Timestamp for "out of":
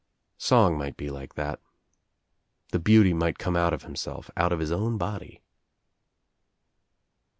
3.55-3.83, 4.35-4.57